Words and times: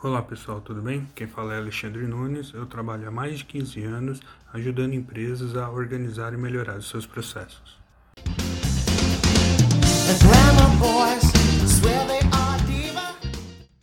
Olá 0.00 0.22
pessoal, 0.22 0.60
tudo 0.60 0.80
bem? 0.80 1.08
Quem 1.12 1.26
fala 1.26 1.54
é 1.54 1.56
Alexandre 1.58 2.06
Nunes. 2.06 2.52
Eu 2.54 2.66
trabalho 2.66 3.08
há 3.08 3.10
mais 3.10 3.38
de 3.38 3.44
15 3.46 3.82
anos 3.82 4.20
ajudando 4.52 4.94
empresas 4.94 5.56
a 5.56 5.68
organizar 5.68 6.32
e 6.32 6.36
melhorar 6.36 6.78
os 6.78 6.88
seus 6.88 7.04
processos. 7.04 7.76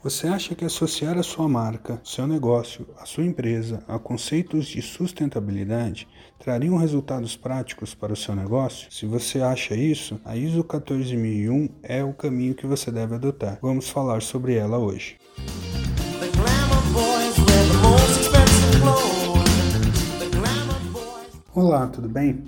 Você 0.02 0.28
acha 0.30 0.56
que 0.56 0.64
associar 0.64 1.18
a 1.18 1.24
sua 1.24 1.50
marca, 1.50 2.00
seu 2.02 2.26
negócio, 2.26 2.88
a 2.98 3.06
sua 3.06 3.26
empresa 3.26 3.84
a 3.86 4.00
conceitos 4.00 4.68
de 4.68 4.82
sustentabilidade 4.82 6.08
trariam 6.40 6.78
resultados 6.78 7.36
práticos 7.36 7.94
para 7.94 8.14
o 8.14 8.16
seu 8.16 8.34
negócio? 8.34 8.90
Se 8.90 9.06
você 9.06 9.42
acha 9.42 9.76
isso, 9.76 10.18
a 10.24 10.38
ISO 10.38 10.64
14001 10.64 11.68
é 11.84 12.02
o 12.06 12.14
caminho 12.14 12.56
que 12.56 12.66
você 12.66 12.90
deve 12.90 13.16
adotar. 13.16 13.60
Vamos 13.62 13.90
falar 13.90 14.22
sobre 14.22 14.56
ela 14.56 14.78
hoje. 14.78 15.18
Olá, 21.58 21.88
tudo 21.88 22.10
bem? 22.10 22.44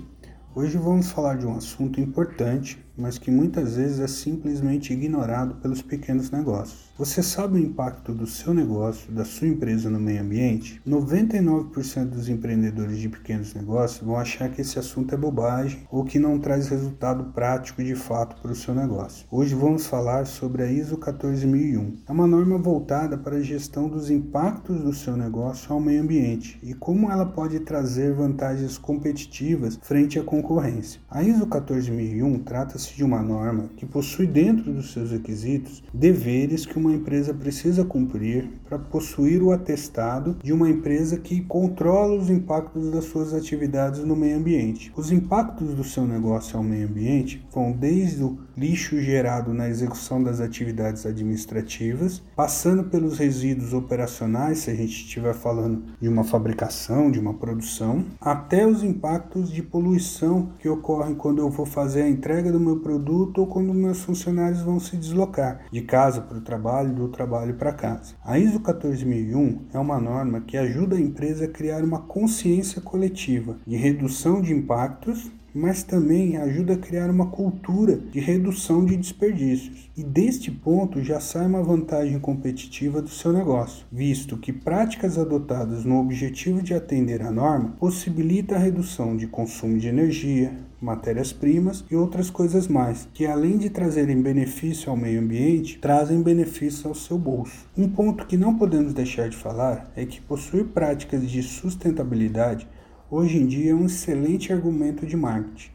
Hoje 0.54 0.76
vamos 0.76 1.10
falar 1.10 1.38
de 1.38 1.46
um 1.46 1.56
assunto 1.56 1.98
importante 1.98 2.78
mas 2.98 3.16
que 3.16 3.30
muitas 3.30 3.76
vezes 3.76 4.00
é 4.00 4.08
simplesmente 4.08 4.92
ignorado 4.92 5.54
pelos 5.56 5.80
pequenos 5.80 6.30
negócios. 6.30 6.88
Você 6.98 7.22
sabe 7.22 7.54
o 7.54 7.62
impacto 7.62 8.12
do 8.12 8.26
seu 8.26 8.52
negócio, 8.52 9.12
da 9.12 9.24
sua 9.24 9.46
empresa 9.46 9.88
no 9.88 10.00
meio 10.00 10.20
ambiente? 10.20 10.82
99% 10.84 12.06
dos 12.06 12.28
empreendedores 12.28 12.98
de 12.98 13.08
pequenos 13.08 13.54
negócios 13.54 14.04
vão 14.04 14.16
achar 14.16 14.50
que 14.50 14.60
esse 14.60 14.80
assunto 14.80 15.14
é 15.14 15.16
bobagem 15.16 15.86
ou 15.92 16.04
que 16.04 16.18
não 16.18 16.40
traz 16.40 16.66
resultado 16.66 17.32
prático 17.32 17.84
de 17.84 17.94
fato 17.94 18.42
para 18.42 18.50
o 18.50 18.56
seu 18.56 18.74
negócio. 18.74 19.24
Hoje 19.30 19.54
vamos 19.54 19.86
falar 19.86 20.26
sobre 20.26 20.64
a 20.64 20.72
ISO 20.72 20.96
14001. 20.96 21.98
É 22.08 22.10
uma 22.10 22.26
norma 22.26 22.58
voltada 22.58 23.16
para 23.16 23.36
a 23.36 23.42
gestão 23.42 23.88
dos 23.88 24.10
impactos 24.10 24.82
do 24.82 24.92
seu 24.92 25.16
negócio 25.16 25.72
ao 25.72 25.80
meio 25.80 26.02
ambiente 26.02 26.58
e 26.64 26.74
como 26.74 27.12
ela 27.12 27.26
pode 27.26 27.60
trazer 27.60 28.12
vantagens 28.12 28.76
competitivas 28.76 29.78
frente 29.82 30.18
à 30.18 30.24
concorrência. 30.24 31.00
A 31.08 31.22
ISO 31.22 31.46
14001 31.46 32.40
trata-se 32.40 32.87
de 32.94 33.04
uma 33.04 33.22
norma 33.22 33.70
que 33.76 33.86
possui 33.86 34.26
dentro 34.26 34.72
dos 34.72 34.92
seus 34.92 35.10
requisitos 35.10 35.82
deveres 35.92 36.66
que 36.66 36.78
uma 36.78 36.92
empresa 36.92 37.32
precisa 37.32 37.84
cumprir 37.84 38.48
para 38.68 38.78
possuir 38.78 39.42
o 39.42 39.52
atestado 39.52 40.36
de 40.42 40.52
uma 40.52 40.68
empresa 40.68 41.16
que 41.16 41.40
controla 41.42 42.14
os 42.14 42.28
impactos 42.30 42.90
das 42.90 43.04
suas 43.04 43.32
atividades 43.32 44.04
no 44.04 44.14
meio 44.14 44.36
ambiente. 44.36 44.92
Os 44.96 45.10
impactos 45.10 45.74
do 45.74 45.84
seu 45.84 46.06
negócio 46.06 46.56
ao 46.56 46.62
meio 46.62 46.88
ambiente 46.88 47.44
vão 47.52 47.72
desde 47.72 48.22
o 48.22 48.38
lixo 48.56 49.00
gerado 49.00 49.54
na 49.54 49.68
execução 49.68 50.22
das 50.22 50.40
atividades 50.40 51.06
administrativas, 51.06 52.20
passando 52.34 52.84
pelos 52.84 53.16
resíduos 53.16 53.72
operacionais, 53.72 54.58
se 54.58 54.70
a 54.70 54.74
gente 54.74 54.92
estiver 54.92 55.32
falando 55.32 55.84
de 56.00 56.08
uma 56.08 56.24
fabricação, 56.24 57.10
de 57.10 57.20
uma 57.20 57.34
produção, 57.34 58.04
até 58.20 58.66
os 58.66 58.82
impactos 58.82 59.52
de 59.52 59.62
poluição 59.62 60.50
que 60.58 60.68
ocorrem 60.68 61.14
quando 61.14 61.38
eu 61.38 61.48
vou 61.48 61.66
fazer 61.66 62.02
a 62.02 62.08
entrega 62.08 62.50
do 62.50 62.58
meu 62.58 62.77
produto 62.78 63.38
ou 63.38 63.46
quando 63.46 63.74
meus 63.74 64.02
funcionários 64.02 64.62
vão 64.62 64.78
se 64.80 64.96
deslocar 64.96 65.66
de 65.70 65.82
casa 65.82 66.20
para 66.20 66.38
o 66.38 66.42
trabalho, 66.42 66.94
do 66.94 67.08
trabalho 67.08 67.54
para 67.54 67.72
casa. 67.72 68.14
A 68.24 68.38
ISO 68.38 68.60
14001 68.60 69.66
é 69.72 69.78
uma 69.78 70.00
norma 70.00 70.40
que 70.40 70.56
ajuda 70.56 70.96
a 70.96 71.00
empresa 71.00 71.44
a 71.44 71.48
criar 71.48 71.82
uma 71.82 72.00
consciência 72.00 72.80
coletiva 72.80 73.56
de 73.66 73.76
redução 73.76 74.40
de 74.40 74.52
impactos 74.52 75.30
mas 75.58 75.82
também 75.82 76.36
ajuda 76.36 76.74
a 76.74 76.78
criar 76.78 77.10
uma 77.10 77.26
cultura 77.26 77.96
de 77.96 78.20
redução 78.20 78.84
de 78.84 78.96
desperdícios. 78.96 79.90
E 79.96 80.04
deste 80.04 80.52
ponto 80.52 81.02
já 81.02 81.18
sai 81.18 81.46
uma 81.46 81.62
vantagem 81.62 82.20
competitiva 82.20 83.02
do 83.02 83.08
seu 83.08 83.32
negócio, 83.32 83.84
visto 83.90 84.36
que 84.36 84.52
práticas 84.52 85.18
adotadas 85.18 85.84
no 85.84 85.98
objetivo 85.98 86.62
de 86.62 86.74
atender 86.74 87.22
a 87.22 87.32
norma 87.32 87.74
possibilita 87.80 88.54
a 88.54 88.58
redução 88.58 89.16
de 89.16 89.26
consumo 89.26 89.76
de 89.78 89.88
energia, 89.88 90.52
matérias-primas 90.80 91.84
e 91.90 91.96
outras 91.96 92.30
coisas 92.30 92.68
mais, 92.68 93.08
que 93.12 93.26
além 93.26 93.58
de 93.58 93.68
trazerem 93.68 94.22
benefício 94.22 94.90
ao 94.90 94.96
meio 94.96 95.20
ambiente, 95.20 95.78
trazem 95.80 96.22
benefício 96.22 96.88
ao 96.88 96.94
seu 96.94 97.18
bolso. 97.18 97.66
Um 97.76 97.88
ponto 97.88 98.26
que 98.26 98.36
não 98.36 98.56
podemos 98.56 98.94
deixar 98.94 99.28
de 99.28 99.36
falar 99.36 99.90
é 99.96 100.06
que 100.06 100.20
possuir 100.20 100.66
práticas 100.66 101.28
de 101.28 101.42
sustentabilidade 101.42 102.68
hoje 103.10 103.38
em 103.38 103.46
dia 103.46 103.72
é 103.72 103.74
um 103.74 103.86
excelente 103.86 104.52
argumento 104.52 105.06
de 105.06 105.16
marketing, 105.16 105.70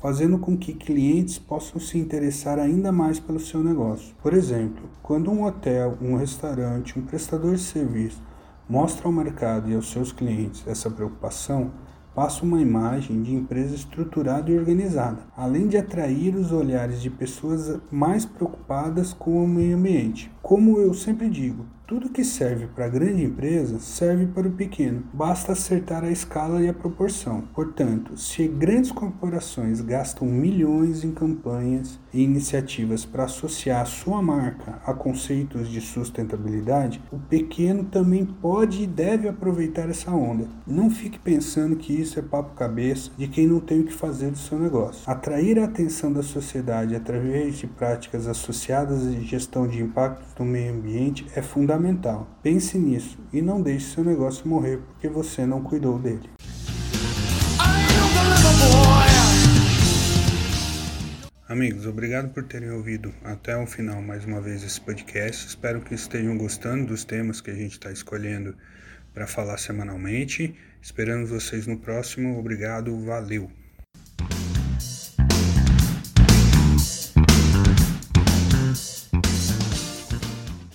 fazendo 0.00 0.38
com 0.38 0.56
que 0.56 0.74
clientes 0.74 1.38
possam 1.38 1.80
se 1.80 1.96
interessar 1.96 2.58
ainda 2.58 2.92
mais 2.92 3.18
pelo 3.18 3.40
seu 3.40 3.64
negócio. 3.64 4.14
Por 4.22 4.34
exemplo, 4.34 4.84
quando 5.02 5.30
um 5.30 5.44
hotel, 5.44 5.96
um 6.02 6.16
restaurante, 6.16 6.98
um 6.98 7.02
prestador 7.02 7.54
de 7.54 7.62
serviço 7.62 8.22
mostra 8.68 9.06
ao 9.06 9.12
mercado 9.12 9.70
e 9.70 9.74
aos 9.74 9.90
seus 9.90 10.12
clientes 10.12 10.62
essa 10.66 10.90
preocupação, 10.90 11.72
passa 12.14 12.44
uma 12.44 12.60
imagem 12.60 13.22
de 13.22 13.34
empresa 13.34 13.74
estruturada 13.74 14.50
e 14.50 14.56
organizada, 14.56 15.18
além 15.36 15.66
de 15.66 15.76
atrair 15.76 16.36
os 16.36 16.52
olhares 16.52 17.02
de 17.02 17.10
pessoas 17.10 17.80
mais 17.90 18.24
preocupadas 18.24 19.12
com 19.12 19.42
o 19.42 19.48
meio 19.48 19.76
ambiente. 19.76 20.30
Como 20.44 20.78
eu 20.78 20.92
sempre 20.92 21.30
digo, 21.30 21.64
tudo 21.86 22.08
que 22.08 22.24
serve 22.24 22.66
para 22.66 22.86
a 22.86 22.88
grande 22.88 23.22
empresa 23.22 23.78
serve 23.78 24.26
para 24.26 24.48
o 24.48 24.52
pequeno, 24.52 25.04
basta 25.12 25.52
acertar 25.52 26.02
a 26.02 26.10
escala 26.10 26.62
e 26.62 26.68
a 26.68 26.72
proporção. 26.72 27.44
Portanto, 27.54 28.16
se 28.16 28.48
grandes 28.48 28.90
corporações 28.90 29.80
gastam 29.80 30.26
milhões 30.26 31.02
em 31.02 31.12
campanhas 31.12 31.98
e 32.12 32.22
iniciativas 32.22 33.04
para 33.04 33.24
associar 33.24 33.86
sua 33.86 34.20
marca 34.20 34.80
a 34.84 34.92
conceitos 34.92 35.68
de 35.68 35.80
sustentabilidade, 35.80 37.02
o 37.10 37.18
pequeno 37.18 37.84
também 37.84 38.24
pode 38.24 38.82
e 38.82 38.86
deve 38.86 39.28
aproveitar 39.28 39.88
essa 39.88 40.10
onda. 40.10 40.48
Não 40.66 40.90
fique 40.90 41.18
pensando 41.18 41.76
que 41.76 41.92
isso 41.92 42.18
é 42.18 42.22
papo 42.22 42.54
cabeça 42.54 43.10
de 43.16 43.28
quem 43.28 43.46
não 43.46 43.60
tem 43.60 43.80
o 43.80 43.84
que 43.84 43.92
fazer 43.92 44.30
do 44.30 44.38
seu 44.38 44.58
negócio. 44.58 45.02
Atrair 45.10 45.58
a 45.58 45.64
atenção 45.64 46.12
da 46.12 46.22
sociedade 46.22 46.96
através 46.96 47.56
de 47.56 47.66
práticas 47.66 48.26
associadas 48.26 49.06
à 49.06 49.10
gestão 49.20 49.66
de 49.66 49.82
impactos 49.82 50.33
no 50.38 50.44
meio 50.44 50.72
ambiente 50.72 51.26
é 51.34 51.42
fundamental. 51.42 52.38
Pense 52.42 52.78
nisso 52.78 53.18
e 53.32 53.40
não 53.40 53.62
deixe 53.62 53.94
seu 53.94 54.04
negócio 54.04 54.46
morrer 54.48 54.78
porque 54.78 55.08
você 55.08 55.46
não 55.46 55.62
cuidou 55.62 55.98
dele. 55.98 56.28
Amigos, 61.46 61.86
obrigado 61.86 62.32
por 62.32 62.42
terem 62.44 62.70
ouvido 62.70 63.14
até 63.22 63.56
o 63.56 63.66
final 63.66 64.00
mais 64.02 64.24
uma 64.24 64.40
vez 64.40 64.62
esse 64.62 64.80
podcast. 64.80 65.46
Espero 65.46 65.80
que 65.80 65.94
estejam 65.94 66.36
gostando 66.36 66.86
dos 66.86 67.04
temas 67.04 67.40
que 67.40 67.50
a 67.50 67.54
gente 67.54 67.72
está 67.72 67.92
escolhendo 67.92 68.56
para 69.12 69.26
falar 69.26 69.58
semanalmente. 69.58 70.56
Esperamos 70.82 71.30
vocês 71.30 71.66
no 71.66 71.78
próximo. 71.78 72.38
Obrigado, 72.38 72.98
valeu! 73.04 73.63